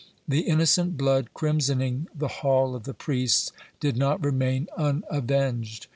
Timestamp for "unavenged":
4.75-5.85